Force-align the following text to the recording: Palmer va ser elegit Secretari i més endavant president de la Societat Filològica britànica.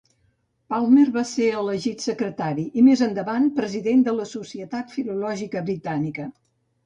Palmer 0.73 1.03
va 1.17 1.21
ser 1.31 1.49
elegit 1.63 2.05
Secretari 2.05 2.63
i 2.81 2.85
més 2.87 3.03
endavant 3.07 3.45
president 3.59 4.01
de 4.07 4.15
la 4.21 4.27
Societat 4.31 4.95
Filològica 4.97 5.63
britànica. 5.69 6.27